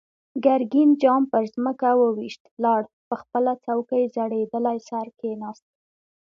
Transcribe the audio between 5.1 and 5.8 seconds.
کېناست.